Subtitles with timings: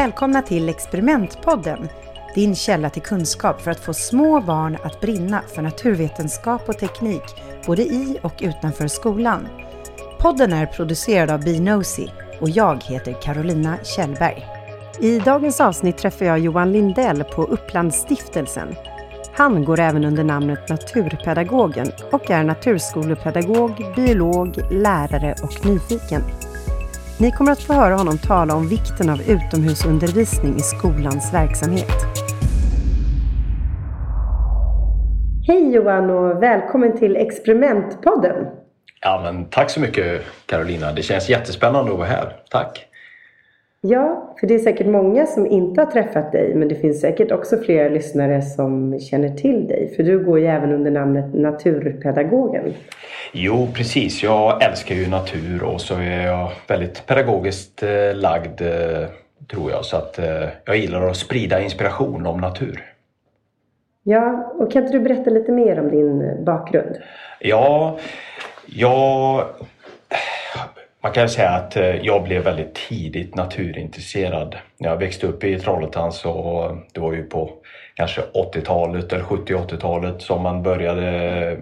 [0.00, 1.88] Välkomna till Experimentpodden,
[2.34, 7.22] din källa till kunskap för att få små barn att brinna för naturvetenskap och teknik,
[7.66, 9.48] både i och utanför skolan.
[10.18, 12.10] Podden är producerad av Binosi
[12.40, 14.46] och jag heter Carolina Kjellberg.
[15.00, 18.74] I dagens avsnitt träffar jag Johan Lindell på Upplandsstiftelsen.
[19.32, 26.22] Han går även under namnet Naturpedagogen och är naturskolepedagog, biolog, lärare och nyfiken.
[27.20, 32.06] Ni kommer att få höra honom tala om vikten av utomhusundervisning i skolans verksamhet.
[35.46, 38.46] Hej Johan och välkommen till Experimentpodden.
[39.00, 40.92] Ja, men tack så mycket Carolina.
[40.92, 42.36] Det känns jättespännande att vara här.
[42.50, 42.86] Tack!
[43.82, 47.32] Ja, för det är säkert många som inte har träffat dig men det finns säkert
[47.32, 49.92] också flera lyssnare som känner till dig.
[49.96, 52.74] För du går ju även under namnet Naturpedagogen.
[53.32, 54.22] Jo, precis.
[54.22, 59.08] Jag älskar ju natur och så är jag väldigt pedagogiskt eh, lagd eh,
[59.50, 59.84] tror jag.
[59.84, 62.84] Så att eh, jag gillar att sprida inspiration om natur.
[64.02, 66.96] Ja, och kan inte du berätta lite mer om din bakgrund?
[67.40, 67.98] Ja,
[68.66, 69.44] jag
[71.02, 74.56] man kan säga att eh, jag blev väldigt tidigt naturintresserad.
[74.78, 77.52] När jag växte upp i Trollhättan så det var ju på
[77.94, 81.08] kanske 80-talet eller 70-80-talet som man började
[81.50, 81.58] eh,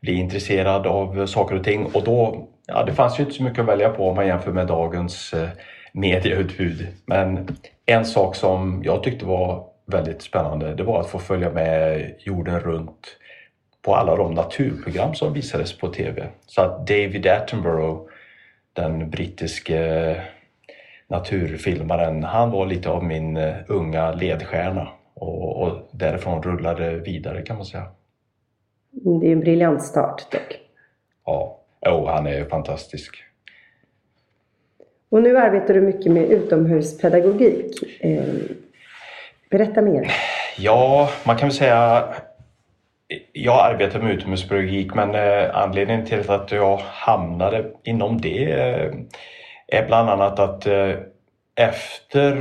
[0.00, 3.58] bli intresserad av saker och ting och då, ja det fanns ju inte så mycket
[3.58, 5.48] att välja på om man jämför med dagens eh,
[5.92, 6.86] medieutbud.
[7.06, 12.10] Men en sak som jag tyckte var väldigt spännande det var att få följa med
[12.18, 13.16] jorden runt
[13.82, 16.26] på alla de naturprogram som visades på TV.
[16.46, 18.00] Så att David Attenborough
[18.72, 20.16] den brittiske
[21.08, 27.56] naturfilmaren, han var lite av min eh, unga ledstjärna och, och därifrån rullade vidare kan
[27.56, 27.86] man säga.
[28.90, 30.60] Det är en briljant start dock.
[31.24, 33.16] Ja, oh, han är fantastisk.
[35.10, 37.82] Och nu arbetar du mycket med utomhuspedagogik.
[38.00, 38.24] Eh,
[39.50, 40.12] berätta mer.
[40.58, 42.04] Ja, man kan väl säga
[43.32, 48.92] jag arbetar med utomhuspedagogik men eh, anledningen till att jag hamnade inom det eh,
[49.68, 50.94] är bland annat att eh,
[51.56, 52.34] efter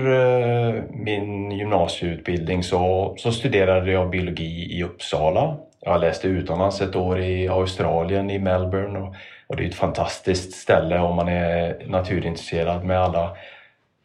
[1.03, 5.57] min gymnasieutbildning så, så studerade jag biologi i Uppsala.
[5.81, 9.15] Jag läste utomlands ett år i Australien, i Melbourne och,
[9.47, 13.37] och det är ett fantastiskt ställe om man är naturintresserad med alla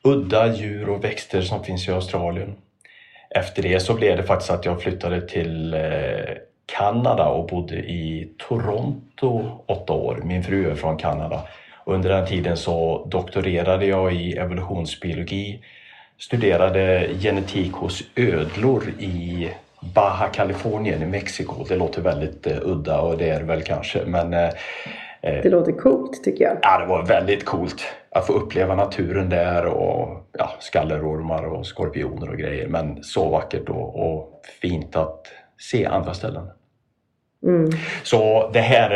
[0.04, 2.54] udda djur och växter som finns i Australien.
[3.30, 5.74] Efter det så blev det faktiskt att jag flyttade till
[6.66, 10.20] Kanada och bodde i Toronto åtta år.
[10.24, 11.40] Min fru är från Kanada.
[11.86, 15.60] Under den tiden så doktorerade jag i evolutionsbiologi,
[16.18, 19.48] studerade genetik hos ödlor i
[19.94, 21.64] Baja Californien i Mexiko.
[21.68, 24.50] Det låter väldigt uh, udda och det är det väl kanske men uh,
[25.22, 26.58] det låter coolt tycker jag.
[26.62, 32.30] Ja, det var väldigt coolt att få uppleva naturen där och ja, skallerormar och skorpioner
[32.30, 32.68] och grejer.
[32.68, 35.26] Men så vackert och, och fint att
[35.58, 36.50] se andra ställen.
[37.42, 37.70] Mm.
[38.02, 38.90] Så det här,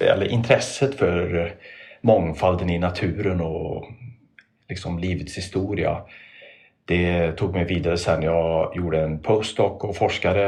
[0.00, 1.52] eller intresset för
[2.00, 3.84] mångfalden i naturen och
[4.68, 6.02] liksom livets historia
[6.84, 10.42] det tog mig vidare sen jag gjorde en postdoc och forskade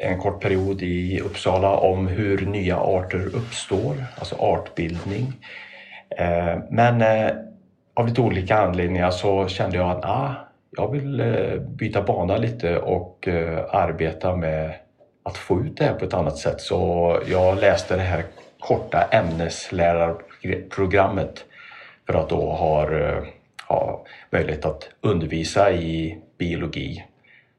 [0.00, 5.32] en kort period i Uppsala om hur nya arter uppstår, alltså artbildning.
[6.18, 7.32] Eh, men eh,
[7.94, 10.34] av lite olika anledningar så kände jag att ah,
[10.76, 14.74] jag vill eh, byta bana lite och eh, arbeta med
[15.22, 16.60] att få ut det här på ett annat sätt.
[16.60, 18.24] Så jag läste det här
[18.60, 21.44] korta ämneslärarprogrammet
[22.06, 23.22] för att då ha, eh,
[23.68, 27.04] ha möjlighet att undervisa i biologi.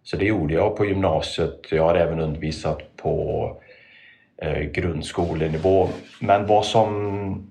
[0.04, 1.72] Så det gjorde jag på gymnasiet.
[1.72, 3.58] Jag har även undervisat på
[4.38, 5.90] eh, grundskolenivå.
[6.20, 7.50] Men vad som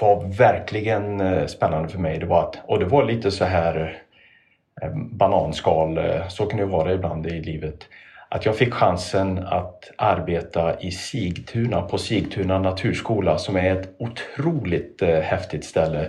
[0.00, 4.01] var verkligen spännande för mig, det var att, och det var lite så här
[4.94, 7.88] bananskal, eh, så kan det vara ibland i livet
[8.34, 15.02] att jag fick chansen att arbeta i Sigtuna på Sigtuna naturskola som är ett otroligt
[15.02, 16.04] eh, häftigt ställe.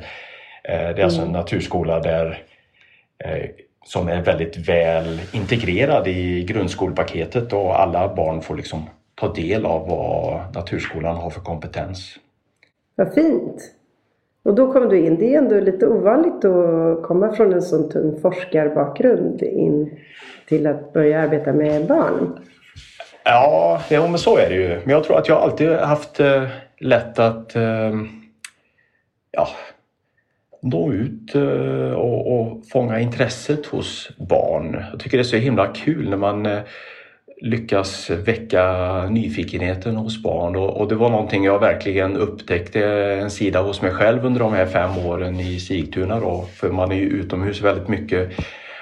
[0.63, 1.39] Eh, det är alltså en mm.
[1.39, 2.43] naturskola där
[3.17, 3.49] eh,
[3.85, 9.87] som är väldigt väl integrerad i grundskolepaketet och alla barn får liksom ta del av
[9.87, 12.15] vad naturskolan har för kompetens.
[12.95, 13.73] Vad fint!
[14.43, 15.17] Och då kom du in.
[15.17, 19.99] Det är ändå lite ovanligt att komma från en sån tung forskarbakgrund in
[20.47, 22.39] till att börja arbeta med barn.
[23.23, 24.67] Ja, jo, men så är det ju.
[24.67, 26.43] Men jag tror att jag alltid haft eh,
[26.79, 27.93] lätt att eh,
[29.31, 29.47] ja,
[30.61, 34.83] nå ut eh, och, och fånga intresset hos barn.
[34.91, 36.59] Jag tycker det är så himla kul när man eh,
[37.41, 42.85] lyckas väcka nyfikenheten hos barn och, och, det var någonting jag verkligen upptäckte
[43.21, 46.91] en sida hos mig själv under de här fem åren i Sigtuna då, för man
[46.91, 48.29] är ju utomhus väldigt mycket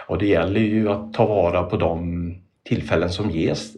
[0.08, 3.74] och det gäller ju att ta vara på de tillfällen som ges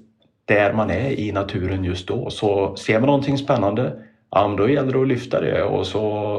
[0.46, 2.30] där man är i naturen just då.
[2.30, 3.94] Så ser man någonting spännande,
[4.32, 6.36] ja, då gäller det att lyfta det och så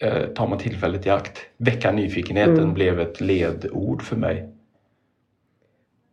[0.00, 1.38] eh, tar man tillfället i akt.
[1.56, 2.74] Väcka nyfikenheten mm.
[2.74, 4.51] blev ett ledord för mig.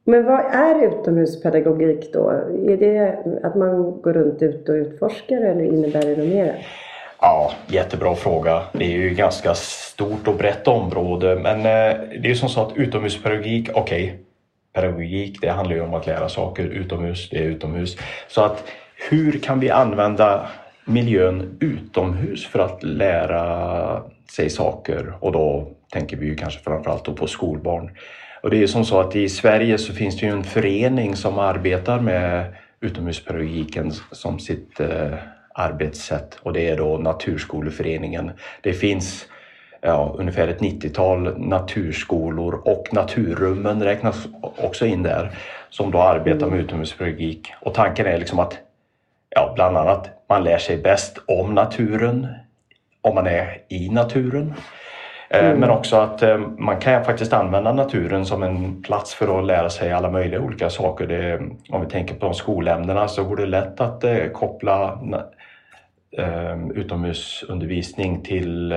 [0.10, 2.30] Men vad är utomhuspedagogik då?
[2.68, 6.66] Är det att man går runt ute och utforskar eller innebär det något mer?
[7.22, 8.62] Ja, jättebra fråga.
[8.74, 12.50] Det är ju ett ganska stort och brett område men eh, det är ju som
[12.50, 14.18] så att utomhuspedagogik, okej, okay,
[14.74, 17.98] pedagogik det handlar ju om att lära saker utomhus, det är utomhus.
[18.28, 18.64] Så att
[19.10, 20.50] hur kan vi använda
[20.86, 24.04] miljön utomhus för att lära
[24.36, 27.92] sig saker och då tänker vi ju kanske framförallt på skolbarn.
[28.42, 31.40] Och det är som så att i Sverige så finns det ju en förening som
[31.40, 35.14] arbetar med utomhuspedagogiken som sitt eh,
[35.54, 38.32] arbetssätt och det är då Naturskoleföreningen.
[38.62, 39.28] Det finns
[39.82, 45.32] ja, ungefär ett 90-tal naturskolor och naturrummen räknas också in där
[45.70, 47.54] som då arbetar med utomhuspedagogik.
[47.62, 48.58] Och tanken är liksom att
[49.30, 52.28] ja, bland annat man lär sig bäst om naturen
[53.02, 54.54] om man är i naturen.
[55.30, 55.60] Eh, mm.
[55.60, 59.70] Men också att eh, man kan faktiskt använda naturen som en plats för att lära
[59.70, 61.08] sig alla möjliga olika saker.
[61.08, 65.00] Det, om vi tänker på de skolämnena så går det lätt att eh, koppla
[66.76, 68.74] utomhusundervisning till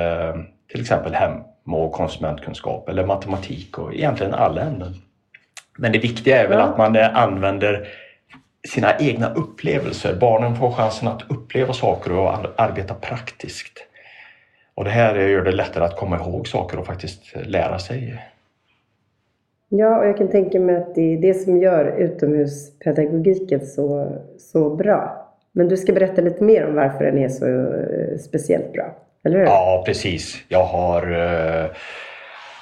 [0.71, 1.33] till exempel hem
[1.67, 4.95] och konsumentkunskap eller matematik och egentligen alla ämnen.
[5.79, 6.65] Men det viktiga är väl ja.
[6.65, 7.89] att man använder
[8.69, 10.15] sina egna upplevelser.
[10.15, 13.87] Barnen får chansen att uppleva saker och arbeta praktiskt.
[14.75, 18.23] Och det här gör det lättare att komma ihåg saker och faktiskt lära sig.
[19.69, 24.75] Ja, och jag kan tänka mig att det är det som gör utomhuspedagogiken så, så
[24.77, 25.29] bra.
[25.53, 29.39] Men du ska berätta lite mer om varför den är så eh, speciellt bra, eller
[29.39, 29.45] hur?
[29.45, 30.45] Ja, precis.
[30.49, 31.65] Jag har eh,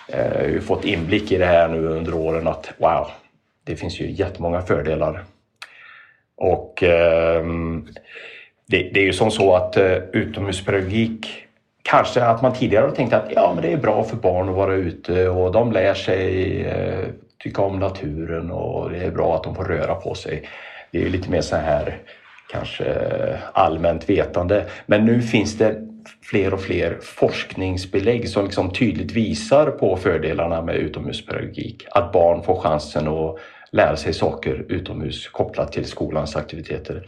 [0.08, 3.06] eh, fått inblick i det här nu under åren att wow,
[3.64, 5.24] det finns ju jättemånga fördelar.
[6.36, 7.44] Och eh,
[8.66, 11.46] det, det, är ju som så att eh, utomhuspedagogik
[11.82, 14.54] kanske att man tidigare har tänkt att ja, men det är bra för barn att
[14.54, 17.08] vara ute och de lär sig eh,
[17.42, 20.48] tycka om naturen och det är bra att de får röra på sig.
[20.90, 21.98] Det är lite mer så här
[22.52, 22.94] kanske
[23.52, 24.64] allmänt vetande.
[24.86, 25.86] Men nu finns det
[26.22, 31.86] fler och fler forskningsbelägg som liksom tydligt visar på fördelarna med utomhuspedagogik.
[31.90, 33.36] Att barn får chansen att
[33.72, 37.06] lära sig saker utomhus kopplat till skolans aktiviteter.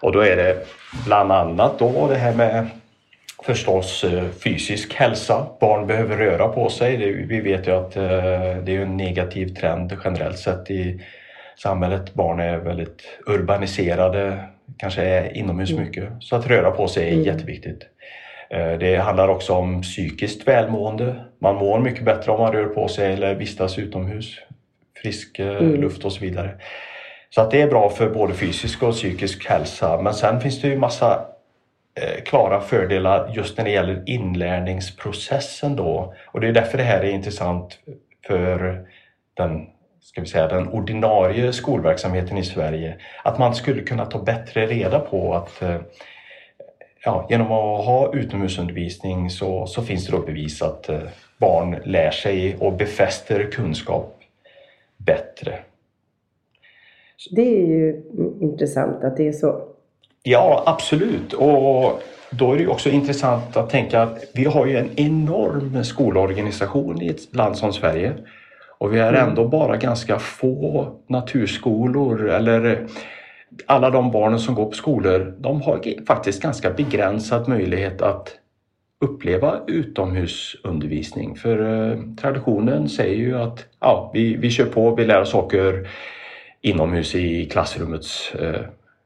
[0.00, 0.66] Och då är det
[1.04, 2.66] bland annat då det här med
[3.42, 5.46] förstås eh, fysisk hälsa.
[5.60, 6.96] Barn behöver röra på sig.
[7.26, 8.02] Vi vet ju att eh,
[8.64, 11.00] det är en negativ trend generellt sett i
[11.56, 12.14] samhället.
[12.14, 14.44] Barn är väldigt urbaniserade,
[14.76, 15.84] kanske är inomhus mm.
[15.84, 16.08] mycket.
[16.20, 17.24] Så att röra på sig är mm.
[17.24, 17.82] jätteviktigt.
[18.50, 21.24] Eh, det handlar också om psykiskt välmående.
[21.38, 24.38] Man mår mycket bättre om man rör på sig eller vistas utomhus.
[25.02, 25.80] Frisk mm.
[25.80, 26.50] luft och så vidare.
[27.30, 30.02] Så att det är bra för både fysisk och psykisk hälsa.
[30.02, 31.26] Men sen finns det ju massa
[31.94, 36.14] Eh, klara fördelar just när det gäller inlärningsprocessen då.
[36.26, 37.78] Och det är därför det här är intressant
[38.26, 38.86] för
[39.34, 39.66] den,
[40.00, 42.96] ska vi säga, den ordinarie skolverksamheten i Sverige.
[43.24, 45.80] Att man skulle kunna ta bättre reda på att eh,
[47.04, 51.00] ja, genom att ha utomhusundervisning så, så finns det då bevis att eh,
[51.38, 54.18] barn lär sig och befäster kunskap
[54.96, 55.58] bättre.
[57.30, 58.02] Det är ju
[58.40, 59.71] intressant att det är så.
[60.22, 61.32] Ja, absolut.
[61.32, 67.02] Och då är det också intressant att tänka att vi har ju en enorm skolorganisation
[67.02, 68.12] i ett land som Sverige.
[68.78, 69.28] Och vi är mm.
[69.28, 72.86] ändå bara ganska få naturskolor eller
[73.66, 78.36] alla de barnen som går på skolor, de har faktiskt ganska begränsad möjlighet att
[79.00, 81.36] uppleva utomhusundervisning.
[81.36, 85.88] För eh, traditionen säger ju att ja, vi, vi kör på, vi lär oss saker
[86.60, 88.60] inomhus i klassrummets eh,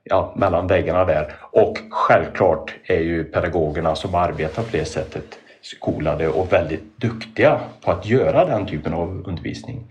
[0.08, 1.34] ja, mellan väggarna där.
[1.40, 7.90] Och självklart är ju pedagogerna som arbetar på det sättet skolade och väldigt duktiga på
[7.90, 9.84] att göra den typen av undervisning.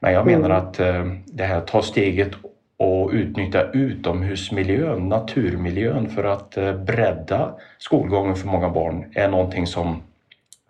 [0.00, 0.58] Men jag menar mm.
[0.58, 2.30] att eh, det här tar steget
[2.76, 10.02] och utnyttja utomhusmiljön, naturmiljön för att eh, bredda skolgången för många barn är någonting som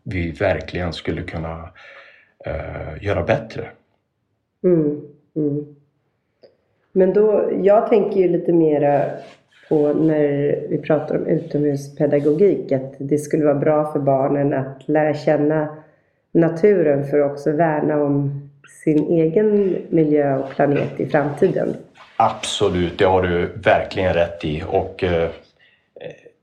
[0.03, 1.69] vi verkligen skulle kunna
[2.47, 3.69] uh, göra bättre.
[4.65, 5.01] Mm.
[5.37, 5.77] Mm.
[6.93, 9.03] Men då, jag tänker ju lite mera
[9.69, 15.15] på när vi pratar om utomhuspedagogik, att det skulle vara bra för barnen att lära
[15.15, 15.77] känna
[16.33, 18.51] naturen för att också värna om
[18.85, 21.77] sin egen miljö och planet i framtiden.
[22.17, 24.65] Absolut, det har du verkligen rätt i.
[24.69, 25.31] Och eh,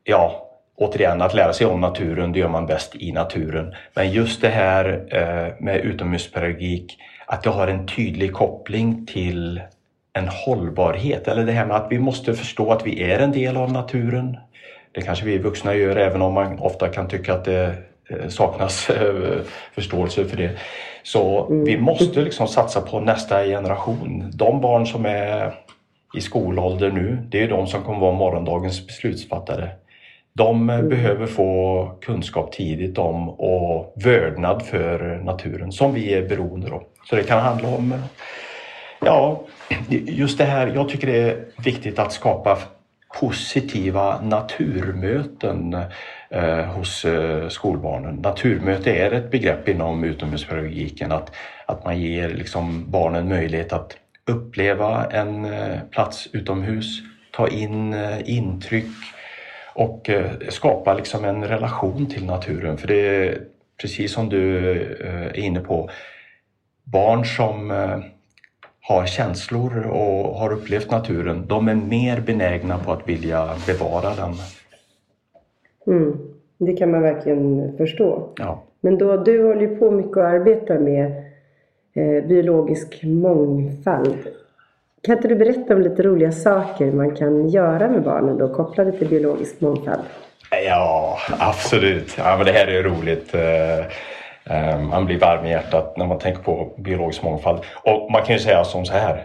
[0.03, 3.73] ja, återigen, att lära sig om naturen, det gör man bäst i naturen.
[3.93, 9.61] Men just det här eh, med utomhuspedagogik, att det har en tydlig koppling till
[10.17, 11.27] en hållbarhet.
[11.27, 14.37] Eller det här med att vi måste förstå att vi är en del av naturen.
[14.91, 17.75] Det kanske vi vuxna gör även om man ofta kan tycka att det
[18.09, 18.89] eh, saknas
[19.75, 20.51] förståelse för det.
[21.03, 21.63] Så mm.
[21.63, 24.31] vi måste liksom satsa på nästa generation.
[24.33, 25.53] De barn som är
[26.17, 29.69] i skolålder nu, det är de som kommer vara morgondagens beslutsfattare.
[30.33, 30.89] De mm.
[30.89, 36.83] behöver få kunskap tidigt om och vördnad för naturen som vi är beroende av.
[37.09, 37.93] Så det kan handla om
[38.99, 39.45] Ja,
[39.89, 40.67] just det här.
[40.67, 42.57] Jag tycker det är viktigt att skapa
[43.19, 45.77] positiva naturmöten
[46.29, 48.15] eh, hos eh, skolbarnen.
[48.15, 51.11] Naturmöte är ett begrepp inom utomhuspedagogiken.
[51.11, 51.35] Att,
[51.65, 57.01] att man ger liksom barnen möjlighet att uppleva en eh, plats utomhus,
[57.31, 58.85] ta in eh, intryck
[59.73, 62.77] och eh, skapa liksom en relation till naturen.
[62.77, 63.41] För det är
[63.81, 65.89] precis som du eh, är inne på,
[66.83, 67.99] barn som eh,
[68.87, 74.33] har känslor och har upplevt naturen, de är mer benägna på att vilja bevara den.
[75.87, 76.17] Mm,
[76.57, 78.29] det kan man verkligen förstå.
[78.37, 78.63] Ja.
[78.81, 81.05] Men då, du håller ju på mycket och arbetar med
[81.93, 84.17] eh, biologisk mångfald.
[85.01, 88.91] Kan inte du berätta om lite roliga saker man kan göra med barnen då, kopplade
[88.91, 90.01] till biologisk mångfald?
[90.65, 92.15] Ja, absolut.
[92.17, 93.35] Ja, men det här är roligt.
[94.49, 97.59] Ehm, man blir varm i hjärtat när man tänker på biologisk mångfald.
[97.83, 99.23] Och man kan ju säga som så här.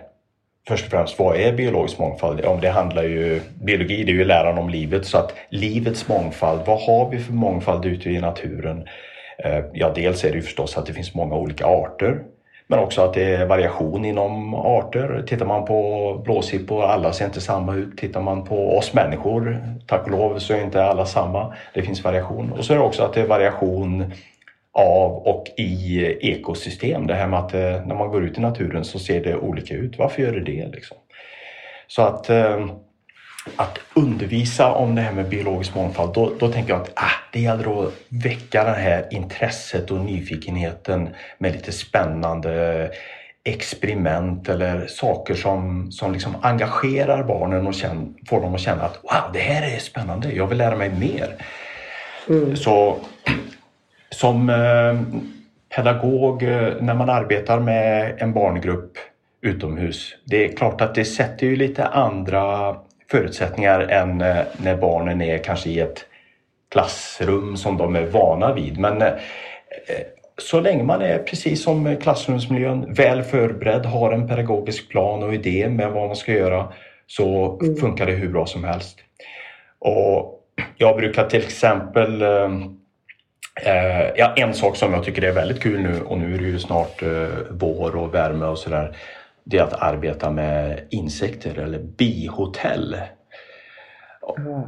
[0.68, 2.44] Först och främst, vad är biologisk mångfald?
[2.44, 6.60] Om det handlar ju, biologi det är ju läran om livet, så att livets mångfald,
[6.66, 8.88] vad har vi för mångfald ute i naturen?
[9.44, 12.22] Ehm, ja, dels är det ju förstås att det finns många olika arter,
[12.66, 15.24] men också att det är variation inom arter.
[15.26, 17.98] Tittar man på blåsippor, alla ser inte samma ut.
[17.98, 21.54] Tittar man på oss människor, tack och lov, så är inte alla samma.
[21.74, 22.52] Det finns variation.
[22.52, 24.12] Och så är det också att det är variation
[24.72, 27.06] av och i ekosystem.
[27.06, 29.74] Det här med att eh, när man går ut i naturen så ser det olika
[29.74, 29.98] ut.
[29.98, 30.68] Varför gör det det?
[30.72, 30.96] Liksom?
[31.86, 32.66] Så att, eh,
[33.56, 37.40] att undervisa om det här med biologisk mångfald, då, då tänker jag att ah, det
[37.40, 42.90] gäller att väcka det här intresset och nyfikenheten med lite spännande
[43.44, 48.98] experiment eller saker som, som liksom engagerar barnen och känner, får dem att känna att
[49.02, 51.34] wow, det här är spännande, jag vill lära mig mer.
[52.28, 52.56] Mm.
[52.56, 52.96] Så
[54.12, 55.00] som eh,
[55.76, 58.92] pedagog eh, när man arbetar med en barngrupp
[59.42, 60.14] utomhus.
[60.24, 62.76] Det är klart att det sätter ju lite andra
[63.10, 66.04] förutsättningar än eh, när barnen är kanske i ett
[66.70, 68.78] klassrum som de är vana vid.
[68.78, 69.02] Men
[70.38, 75.68] så länge man är precis som klassrumsmiljön väl förberedd, har en pedagogisk plan och idé
[75.68, 76.72] med vad man ska göra
[77.06, 77.76] så mm.
[77.76, 78.98] funkar det hur bra som helst.
[79.78, 80.40] Och
[80.76, 82.22] jag brukar till exempel
[83.60, 86.44] Eh, ja, en sak som jag tycker är väldigt kul nu och nu är det
[86.44, 88.96] ju snart eh, vår och värme och sådär.
[89.44, 92.96] Det är att arbeta med insekter eller bihotell.
[94.38, 94.62] Mm.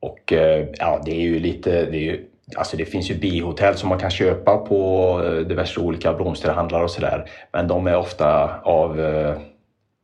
[0.00, 3.74] Och eh, ja, det är ju lite, det, är ju, alltså det finns ju bihotell
[3.74, 7.30] som man kan köpa på eh, diverse olika blomsterhandlare och sådär.
[7.52, 9.36] Men de är ofta av eh,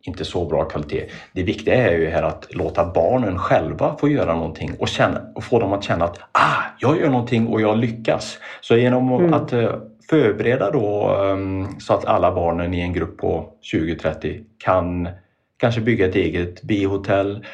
[0.04, 1.06] inte så bra kvalitet.
[1.32, 5.44] Det viktiga är ju här att låta barnen själva få göra någonting och, känna, och
[5.44, 8.38] få dem att känna att ah, jag gör någonting och jag lyckas.
[8.60, 9.34] Så genom mm.
[9.34, 9.70] att uh,
[10.10, 15.08] förbereda då um, så att alla barnen i en grupp på 20-30 kan
[15.56, 17.46] kanske bygga ett eget bihotell,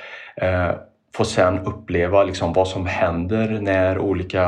[0.42, 0.70] uh,
[1.14, 4.44] få sen uppleva liksom vad som händer när olika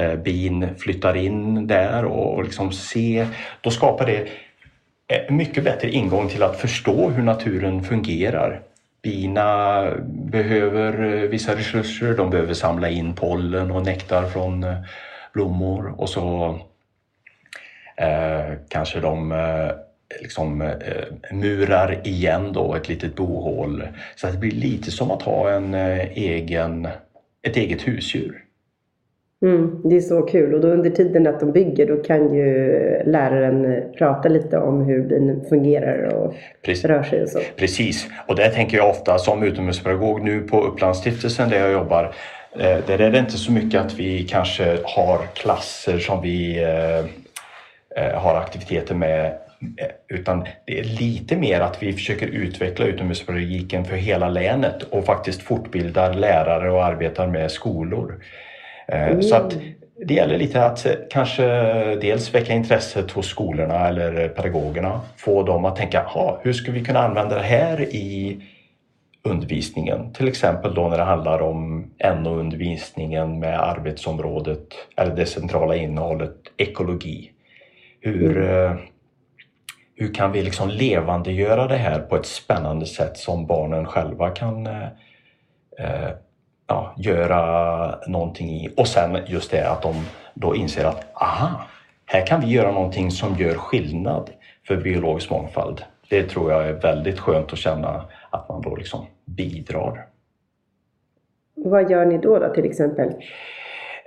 [0.00, 3.26] uh, bin flyttar in där och, liksom se,
[3.60, 4.49] då skapar det Eh,
[5.10, 8.60] Eh, mycket bättre ingång till att förstå hur naturen fungerar.
[9.02, 14.76] Bina behöver eh, vissa resurser, de behöver samla in pollen och nektar från eh,
[15.32, 16.58] blommor och så
[17.96, 19.70] eh, kanske de eh,
[20.20, 23.88] liksom, eh, murar igen då ett litet bohål.
[24.16, 26.88] Så det blir lite som att ha en egen,
[27.42, 28.44] ett eget husdjur.
[29.42, 32.68] Mm, det är så kul och då under tiden att de bygger då kan ju
[33.04, 36.84] läraren prata lite om hur bin fungerar och Precis.
[36.84, 37.40] rör sig och så.
[37.56, 42.14] Precis, och det tänker jag ofta som utomhuspedagog nu på Upplandsstiftelsen där jag jobbar.
[42.58, 46.98] Eh, där är det inte så mycket att vi kanske har klasser som vi eh,
[48.04, 49.32] eh, har aktiviteter med
[50.08, 55.42] utan det är lite mer att vi försöker utveckla utomhuspedagogiken för hela länet och faktiskt
[55.42, 58.14] fortbildar lärare och arbetar med skolor.
[58.90, 59.22] Mm.
[59.22, 59.56] Så att
[60.04, 61.44] det gäller lite att kanske
[61.94, 65.00] dels väcka intresset hos skolorna eller pedagogerna.
[65.16, 66.06] Få dem att tänka,
[66.42, 68.40] hur ska vi kunna använda det här i
[69.24, 70.12] undervisningen?
[70.12, 71.90] Till exempel då när det handlar om
[72.22, 74.66] NO-undervisningen med arbetsområdet
[74.96, 77.30] eller det centrala innehållet ekologi.
[78.00, 78.78] Hur, mm.
[79.94, 84.66] hur kan vi liksom levandegöra det här på ett spännande sätt som barnen själva kan
[84.66, 84.84] eh,
[85.78, 86.10] eh
[86.70, 88.68] ja, göra någonting i.
[88.76, 89.94] Och sen just det att de
[90.34, 91.66] då inser att aha,
[92.06, 94.30] här kan vi göra någonting som gör skillnad
[94.66, 95.82] för biologisk mångfald.
[96.08, 100.06] Det tror jag är väldigt skönt att känna att man då liksom bidrar.
[101.54, 103.08] Vad gör ni då, då till exempel?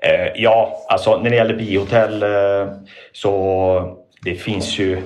[0.01, 2.73] Eh, ja, alltså när det gäller bihotell eh,
[3.11, 5.01] så det finns ju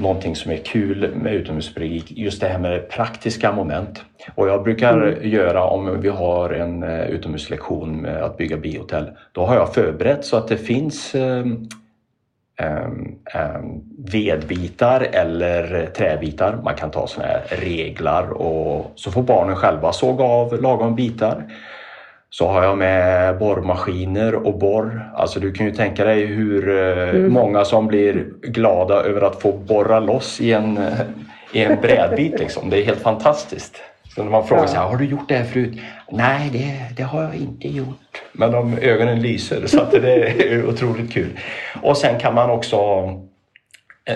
[0.00, 4.04] någonting som är kul med utomhuspedagogik, just det här med praktiska moment.
[4.34, 5.30] Och jag brukar mm.
[5.30, 10.24] göra om vi har en uh, utomhuslektion med att bygga bihotell, då har jag förberett
[10.24, 11.68] så att det finns um,
[12.62, 16.60] um, um, vedbitar eller träbitar.
[16.64, 21.44] Man kan ta såna här reglar och så får barnen själva såga av lagom bitar.
[22.30, 25.10] Så har jag med borrmaskiner och borr.
[25.14, 27.32] Alltså du kan ju tänka dig hur eh, mm.
[27.32, 31.00] många som blir glada över att få borra loss i en, eh,
[31.52, 32.38] i en brädbit.
[32.38, 32.70] Liksom.
[32.70, 33.76] Det är helt fantastiskt.
[34.14, 34.68] Så när man frågar ja.
[34.68, 35.78] sig, har du gjort det här förut?
[36.10, 38.22] Nej, det, det har jag inte gjort.
[38.32, 41.38] Men de ögonen lyser så det är otroligt kul.
[41.82, 42.76] Och sen kan man också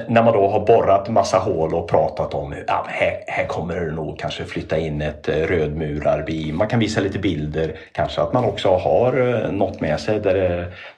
[0.08, 3.92] när man då har borrat massa hål och pratat om ja, här, här kommer det
[3.92, 6.52] nog kanske flytta in ett eh, rödmurarbi.
[6.52, 10.34] Man kan visa lite bilder, kanske att man också har eh, något med sig där
[10.34, 10.48] det,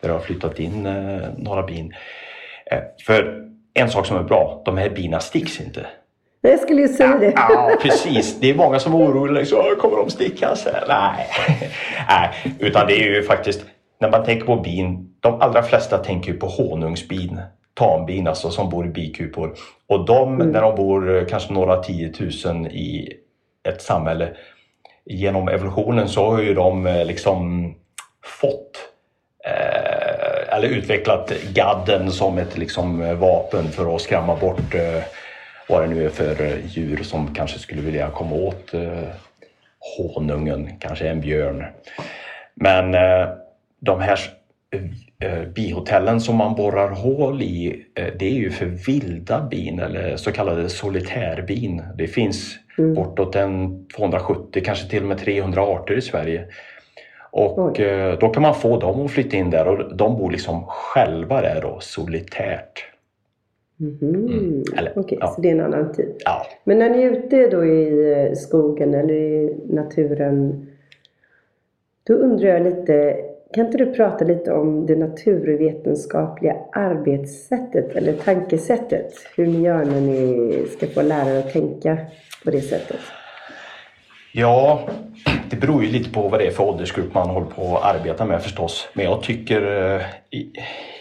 [0.00, 0.83] där det har flyttat in
[1.37, 1.95] några bin.
[3.07, 3.43] För
[3.75, 5.87] en sak som är bra, de här bina sticks inte.
[6.41, 7.33] Jag skulle ju säga det.
[7.37, 8.41] Ja, precis.
[8.41, 9.41] Det är många som är oroliga.
[9.41, 10.69] Liksom, kommer de stickas?
[10.88, 11.26] Nej.
[12.09, 13.65] Nej, utan det är ju faktiskt
[14.00, 17.40] när man tänker på bin, de allra flesta tänker på honungsbin
[17.77, 19.55] tambin alltså, som bor i bikupor.
[19.87, 20.49] Och de, mm.
[20.49, 23.12] när de bor eh, kanske några tiotusen i
[23.69, 24.29] ett samhälle,
[25.05, 27.75] genom evolutionen så har ju de eh, liksom
[28.41, 28.79] fått
[29.45, 35.03] eh, eller utvecklat gadden som ett liksom vapen för att skrämma bort eh,
[35.69, 39.09] vad det nu är för djur som kanske skulle vilja komma åt eh,
[39.99, 41.65] honungen, kanske en björn.
[42.55, 43.29] Men eh,
[43.81, 44.19] de här
[44.71, 44.81] Eh,
[45.55, 50.33] bihotellen som man borrar hål i, eh, det är ju för vilda bin eller så
[50.33, 51.83] kallade solitärbin.
[51.98, 52.94] Det finns mm.
[52.94, 56.44] bortåt en 270, kanske till och med 300 arter i Sverige.
[57.31, 57.83] Och Oj.
[57.83, 61.40] Eh, då kan man få dem att flytta in där och de bor liksom själva
[61.40, 62.85] där då, solitärt.
[63.81, 63.98] Mm.
[64.02, 64.62] Mm.
[64.72, 65.26] Okej, okay, ja.
[65.26, 66.16] så det är en annan typ.
[66.24, 66.46] Ja.
[66.64, 70.66] Men när ni är ute då i skogen eller i naturen,
[72.05, 73.16] då undrar jag lite,
[73.54, 79.12] kan inte du prata lite om det naturvetenskapliga arbetssättet eller tankesättet?
[79.37, 81.98] Hur ni gör när ni ska få lärare att tänka
[82.44, 83.00] på det sättet?
[84.32, 84.88] Ja,
[85.50, 88.24] det beror ju lite på vad det är för åldersgrupp man håller på att arbeta
[88.24, 88.88] med förstås.
[88.92, 90.52] Men jag tycker eh, i,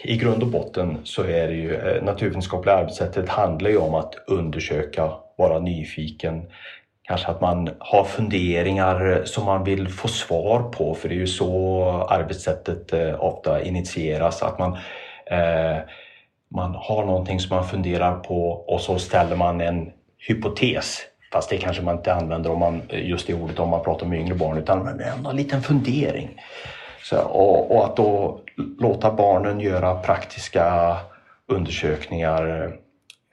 [0.04, 4.14] i grund och botten så är det ju eh, naturvetenskapliga arbetssättet handlar ju om att
[4.26, 6.42] undersöka, vara nyfiken,
[7.06, 11.26] Kanske att man har funderingar som man vill få svar på för det är ju
[11.26, 14.42] så arbetssättet eh, ofta initieras.
[14.42, 14.72] Att man,
[15.26, 15.76] eh,
[16.48, 19.90] man har någonting som man funderar på och så ställer man en
[20.28, 21.00] hypotes.
[21.32, 24.06] Fast det kanske man inte använder om man, eh, just det ordet om man pratar
[24.06, 26.40] med yngre barn utan en liten fundering.
[27.02, 28.40] Så, och, och, att då
[28.78, 30.96] låta barnen göra praktiska
[31.48, 32.70] undersökningar eh,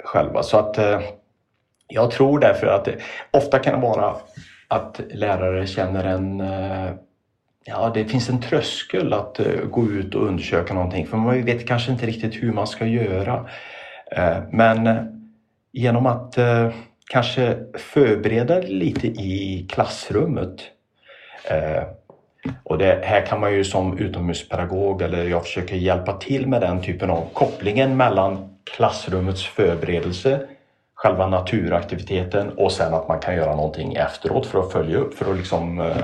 [0.04, 0.44] själva.
[0.44, 1.00] Så att eh,
[1.88, 2.96] jag tror därför att det
[3.32, 4.16] ofta kan vara
[4.68, 6.92] att lärare känner en eh,
[7.66, 11.68] Ja, det finns en tröskel att eh, gå ut och undersöka någonting för man vet
[11.68, 13.50] kanske inte riktigt hur man ska göra.
[14.12, 15.10] Eh, men
[15.72, 16.38] genom att
[17.10, 20.62] kanske förbereda lite i klassrummet
[22.64, 26.82] och det här kan man ju som utomhuspedagog eller jag försöker hjälpa till med den
[26.82, 30.48] typen av kopplingen mellan klassrummets förberedelse
[31.04, 35.32] själva naturaktiviteten och sen att man kan göra någonting efteråt för att följa upp för
[35.32, 36.04] att liksom eh,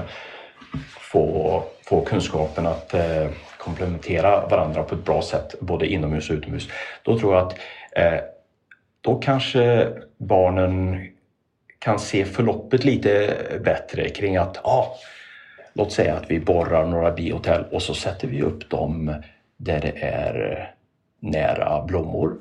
[1.00, 6.70] få, få kunskapen att eh, komplementera varandra på ett bra sätt både inomhus och utomhus.
[7.04, 7.60] Då tror jag att
[7.96, 8.20] eh,
[9.02, 11.08] då kanske barnen
[11.80, 13.36] kan se förloppet lite
[13.66, 14.96] bättre kring att ah,
[15.74, 19.16] låt säga att vi borrar några bihotell och så sätter vi upp dem
[19.58, 22.38] där det är eh, nära blommor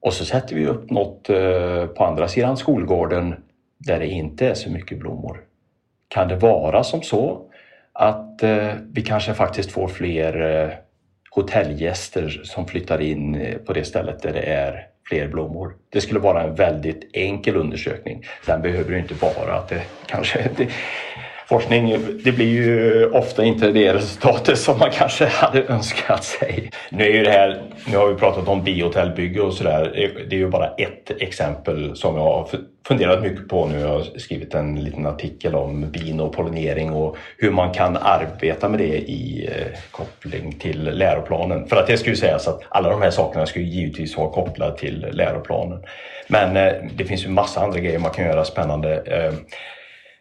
[0.00, 3.34] och så sätter vi upp något eh, på andra sidan skolgården
[3.78, 5.40] där det inte är så mycket blommor.
[6.08, 7.42] Kan det vara som så
[7.92, 10.70] att eh, vi kanske faktiskt får fler eh,
[11.30, 15.74] hotellgäster som flyttar in på det stället där det är fler blommor.
[15.88, 18.24] Det skulle vara en väldigt enkel undersökning.
[18.46, 20.50] Sen behöver det inte vara att det kanske...
[20.56, 20.68] Det,
[21.50, 26.70] forskning, det blir ju ofta inte det resultatet som man kanske hade önskat sig.
[26.90, 30.12] Nu är ju det här, nu har vi pratat om bihotellbygge och sådär.
[30.30, 32.48] Det är ju bara ett exempel som jag har
[32.86, 33.80] funderat mycket på nu.
[33.80, 38.68] Jag har skrivit en liten artikel om bin och pollinering och hur man kan arbeta
[38.68, 41.66] med det i eh, koppling till läroplanen.
[41.66, 45.06] För att det skulle sägas att alla de här sakerna skulle givetvis vara kopplade till
[45.12, 45.82] läroplanen.
[46.28, 49.02] Men eh, det finns ju massa andra grejer man kan göra spännande.
[49.06, 49.32] Eh,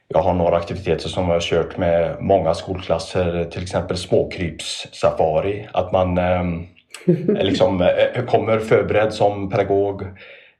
[0.09, 5.67] Eh, jag har några aktiviteter som jag har kört med många skolklasser, till exempel småkrypssafari.
[5.71, 6.43] Att man eh,
[7.43, 10.03] liksom, eh, kommer förberedd som pedagog.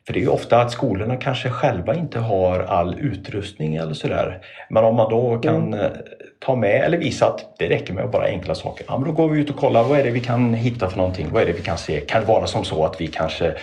[0.06, 4.42] För det är ju ofta att skolorna kanske själva inte har all utrustning eller sådär.
[4.70, 5.92] Men om man då kan mm.
[6.40, 8.86] ta med eller visa att det räcker med bara enkla saker.
[8.88, 10.98] Ja, men då går vi ut och kollar vad är det vi kan hitta för
[10.98, 11.28] någonting?
[11.32, 12.00] Vad är det vi kan se?
[12.00, 13.54] Kan det vara som så att vi kanske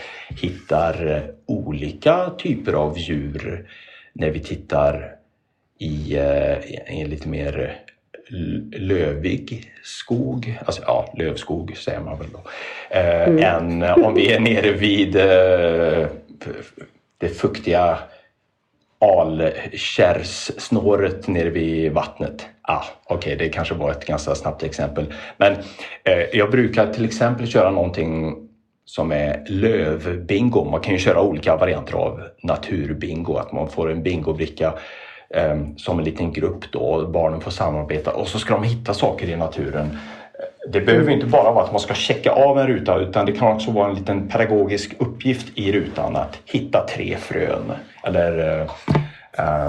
[0.42, 3.66] hittar eh, olika typer av djur
[4.12, 5.15] när vi tittar
[5.78, 7.80] i, eh, en lite mer
[8.72, 12.40] lövig skog, alltså ja, lövskog säger man väl då,
[12.90, 13.44] eh, mm.
[13.44, 16.06] än om vi är nere vid eh,
[17.18, 17.98] det fuktiga
[18.98, 22.46] alkärrssnåret nere vid vattnet.
[22.62, 25.14] Ah, Okej, okay, det kanske var ett ganska snabbt exempel.
[25.36, 25.52] Men
[26.04, 28.36] eh, jag brukar till exempel köra någonting
[28.84, 30.64] som är lövbingo.
[30.64, 34.74] Man kan ju köra olika varianter av naturbingo, att man får en bingobricka
[35.30, 37.06] Ehm, som en liten grupp då.
[37.06, 39.86] Barnen får samarbeta och så ska de hitta saker i naturen.
[39.86, 43.32] Eh, det behöver inte bara vara att man ska checka av en ruta utan det
[43.32, 47.72] kan också vara en liten pedagogisk uppgift i rutan att hitta tre frön
[48.04, 48.60] eller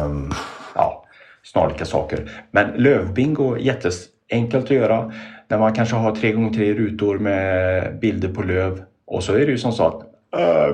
[0.04, 0.34] um,
[0.76, 1.06] ja,
[1.44, 2.32] snarlika saker.
[2.52, 5.12] Men lövbingo är jätteenkelt att göra
[5.48, 9.40] när man kanske har tre gånger tre rutor med bilder på löv och så är
[9.40, 10.04] det ju som så att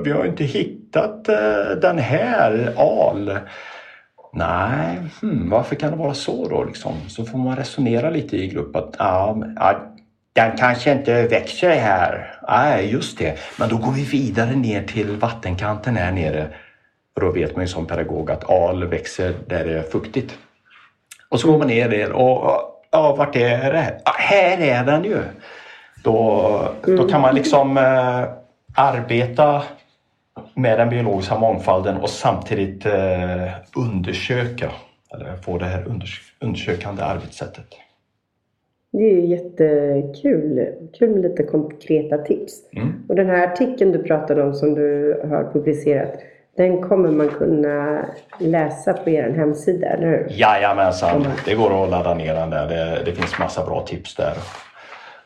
[0.06, 3.38] vi har inte hittat eh, den här al.
[4.36, 6.64] Nej, hmm, varför kan det vara så då?
[6.64, 6.94] Liksom?
[7.08, 9.80] Så får man resonera lite i grupp att ja, ja,
[10.34, 12.40] den kanske inte växer här.
[12.48, 13.40] Nej, just det.
[13.60, 16.48] Men då går vi vidare ner till vattenkanten här nere.
[17.16, 20.38] Och då vet man ju som pedagog att al växer där det är fuktigt.
[21.30, 24.02] Och så går man ner där och ja, vart är det?
[24.06, 25.18] Ja, här är den ju!
[26.04, 28.24] Då, då kan man liksom eh,
[28.76, 29.64] arbeta
[30.54, 34.72] med den biologiska mångfalden och samtidigt eh, undersöka,
[35.14, 35.86] eller få det här
[36.40, 37.68] undersökande arbetssättet.
[38.92, 40.68] Det är jättekul.
[41.00, 42.54] Kul med lite konkreta tips.
[42.76, 42.94] Mm.
[43.10, 46.14] Och den här artikeln du pratade om som du har publicerat,
[46.58, 48.06] den kommer man kunna
[48.40, 50.28] läsa på er hemsida, eller hur?
[50.30, 52.68] Jajamensan, det går att ladda ner den där.
[52.68, 54.34] Det, det finns massa bra tips där.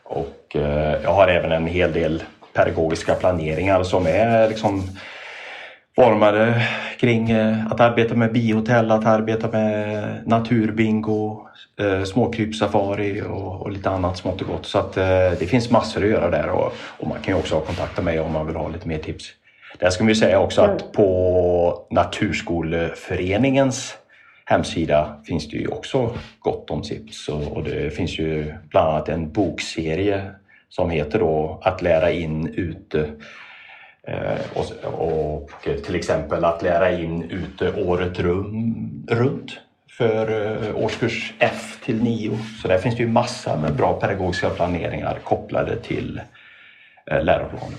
[0.04, 4.84] Och eh, jag har även en hel del pedagogiska planeringar som är liksom
[5.98, 6.68] formade
[7.00, 11.48] kring eh, att arbeta med bihotell, att arbeta med naturbingo,
[11.80, 14.66] eh, småkrypsafari och, och, lite annat smått och gott.
[14.66, 17.60] Så att eh, det finns massor att göra där och, och man kan ju också
[17.60, 19.26] kontakta mig om man vill ha lite mer tips.
[19.80, 23.98] Där ska vi säga också att på Naturskoleföreningens
[24.46, 29.10] hemsida finns det ju också gott om tips och, och det finns ju bland annat
[29.10, 30.32] en bokserie
[30.70, 33.10] som heter då Att lära in ute
[34.54, 34.66] och,
[35.10, 35.50] och,
[35.86, 39.60] till exempel att lära in ute året rum, runt
[39.98, 42.38] för eh, årskurs F till 9.
[42.62, 46.22] Så där finns det ju massa med bra pedagogiska planeringar kopplade till
[47.12, 47.78] eh, läroplanen.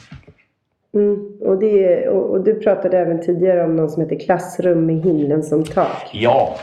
[0.94, 4.96] Mm, och, det, och, och, du pratade även tidigare om något som heter Klassrum med
[4.96, 6.10] himlen som tak.
[6.12, 6.56] Ja,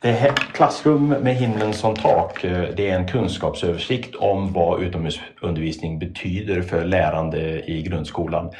[0.00, 2.42] det här, klassrum med himlen som tak,
[2.76, 8.50] det är en kunskapsöversikt om vad utomhusundervisning betyder för lärande i grundskolan.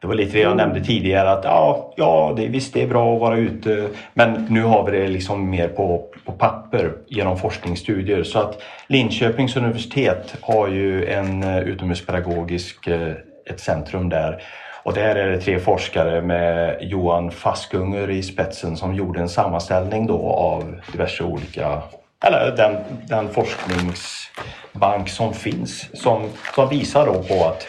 [0.00, 0.66] Det var lite det jag mm.
[0.66, 4.62] nämnde tidigare att ja, ja det, visst det är bra att vara ute men nu
[4.62, 10.68] har vi det liksom mer på, på papper genom forskningsstudier så att Linköpings universitet har
[10.68, 13.12] ju en eh, utomhuspedagogisk, eh,
[13.50, 14.42] ett centrum där
[14.86, 20.06] och där är det tre forskare med Johan Faskunger i spetsen som gjorde en sammanställning
[20.06, 21.82] då av diverse olika,
[22.24, 22.76] eller den,
[23.08, 27.66] den forskningsbank som finns som, som visar då på att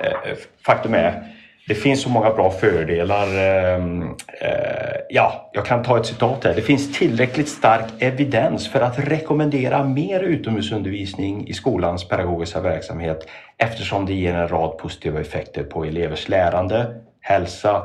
[0.00, 0.36] eh,
[0.66, 1.22] faktum är
[1.68, 3.26] det finns så många bra fördelar.
[3.38, 4.02] Ehm,
[4.40, 6.54] eh, ja, jag kan ta ett citat här.
[6.54, 14.06] Det finns tillräckligt stark evidens för att rekommendera mer utomhusundervisning i skolans pedagogiska verksamhet eftersom
[14.06, 17.82] det ger en rad positiva effekter på elevers lärande, hälsa,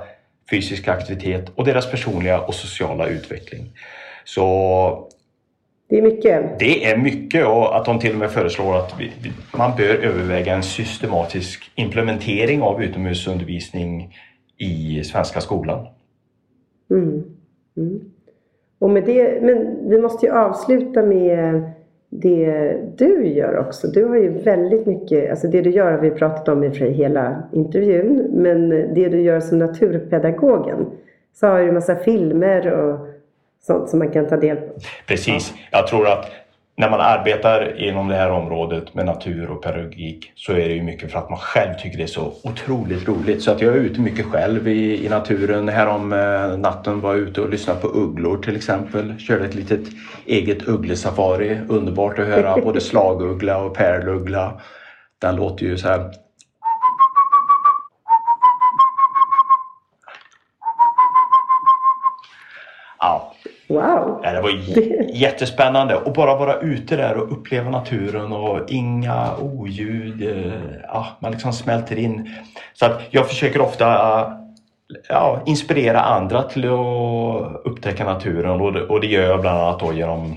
[0.49, 3.71] fysisk aktivitet och deras personliga och sociala utveckling.
[4.23, 5.09] Så
[5.89, 6.59] det är mycket.
[6.59, 9.11] Det är mycket och att de till och med föreslår att vi,
[9.57, 14.15] man bör överväga en systematisk implementering av utomhusundervisning
[14.57, 15.87] i svenska skolan.
[16.91, 17.23] Mm.
[17.77, 17.99] Mm.
[18.79, 21.61] Och med det, men vi måste ju avsluta med
[22.09, 23.87] det du gör också.
[23.87, 27.43] Du har ju väldigt mycket, alltså det du gör har vi pratat om i hela
[27.53, 30.85] intervjun, men det du gör som naturpedagogen
[31.33, 33.08] så har du massa filmer och
[33.61, 34.73] sånt som man kan ta del på.
[35.07, 35.53] Precis.
[35.71, 36.31] Jag tror att
[36.79, 40.83] när man arbetar inom det här området med natur och pedagogik så är det ju
[40.83, 43.43] mycket för att man själv tycker det är så otroligt roligt.
[43.43, 45.69] Så att jag är ute mycket själv i, i naturen.
[45.69, 49.19] Härom eh, natten var jag ute och lyssnade på ugglor till exempel.
[49.19, 49.87] Körde ett litet
[50.25, 51.59] eget ugglesafari.
[51.69, 54.61] Underbart att höra både slaguggla och pärluggla.
[55.21, 56.11] Den låter ju så här
[62.99, 63.33] Ja,
[63.69, 64.21] Wow!
[64.23, 64.49] Ja, det var
[65.13, 70.37] jättespännande att bara vara ute där och uppleva naturen och inga oljud.
[70.37, 70.53] eh,
[70.83, 72.35] Ja, man liksom smälter in.
[72.73, 73.85] Så att jag försöker ofta
[75.09, 79.95] ja, inspirera andra till att upptäcka naturen och det, och det gör jag bland annat
[79.95, 80.35] genom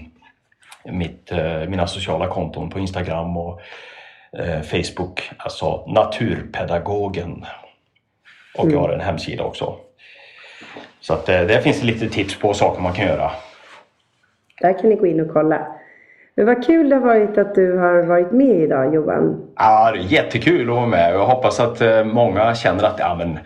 [0.84, 3.60] mitt, eh, mina sociala konton på Instagram och
[4.38, 5.30] eh, Facebook.
[5.36, 7.44] Alltså Naturpedagogen.
[8.58, 9.76] Och jag har en hemsida också.
[11.00, 13.30] Så att eh, där finns det lite tips på saker man kan göra.
[14.60, 15.66] Där kan ni gå in och kolla.
[16.34, 19.52] Men vad kul det har varit att du har varit med idag Johan.
[19.56, 21.14] Ja, jättekul att vara med.
[21.14, 23.38] Jag hoppas att eh, många känner att ja, men,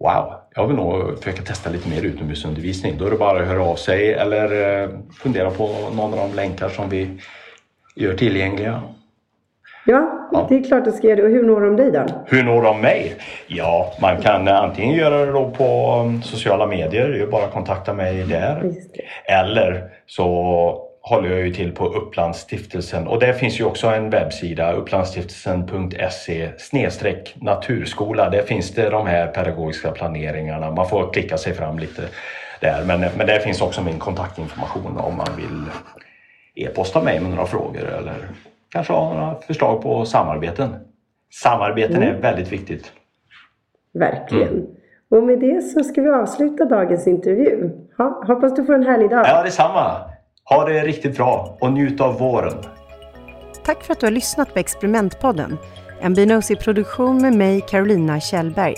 [0.00, 2.98] wow, jag vill nog försöka testa lite mer utomhusundervisning.
[2.98, 4.88] Då är det bara att höra av sig eller eh,
[5.22, 7.20] fundera på någon av de länkar som vi
[7.96, 8.82] gör tillgängliga.
[9.90, 10.46] Ja, Ja.
[10.48, 11.22] det är klart att ska göra det.
[11.22, 12.04] Och hur når de dig då?
[12.26, 13.14] Hur når de mig?
[13.46, 17.44] Ja, man kan eh, antingen göra det då på um, sociala medier, det är bara
[17.44, 18.72] att kontakta mig där.
[19.24, 20.24] Eller så
[21.02, 26.48] håller jag ju till på Upplandsstiftelsen och där finns ju också en webbsida upplandsstiftelsen.se
[27.34, 28.30] naturskola.
[28.30, 30.70] Där finns det de här pedagogiska planeringarna.
[30.70, 32.02] Man får klicka sig fram lite
[32.60, 32.84] där.
[32.86, 35.64] Men, men där finns också min kontaktinformation om man vill
[36.54, 38.14] e-posta mig med några frågor eller
[38.68, 40.74] kanske ha några förslag på samarbeten.
[41.42, 42.92] Samarbeten är väldigt viktigt.
[43.94, 44.48] Verkligen.
[44.48, 44.66] Mm.
[45.10, 47.70] Och med det så ska vi avsluta dagens intervju.
[47.98, 49.26] Ha, hoppas du får en härlig dag.
[49.26, 50.00] Ja, detsamma.
[50.44, 52.54] Ha det riktigt bra och njut av våren.
[53.64, 55.58] Tack för att du har lyssnat på Experimentpodden.
[56.00, 58.74] En Binosi-produktion med mig, Carolina Kjellberg.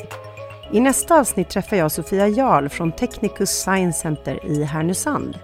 [0.72, 5.38] I nästa avsnitt träffar jag Sofia Jarl från Technicus Science Center i Härnösand.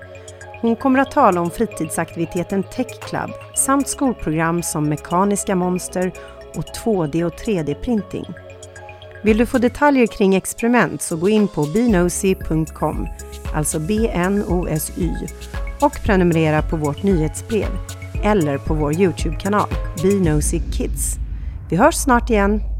[0.60, 6.12] Hon kommer att tala om fritidsaktiviteten Tech Club samt skolprogram som Mekaniska monster
[6.54, 8.34] och 2D och 3D-printing.
[9.22, 13.08] Vill du få detaljer kring experiment så gå in på bnosy.com,
[13.54, 15.10] alltså B-N-O-S-Y,
[15.80, 17.68] och prenumerera på vårt nyhetsbrev
[18.22, 19.68] eller på vår Youtube-kanal
[20.02, 21.16] Bnosy Kids.
[21.70, 22.75] Vi hörs snart igen.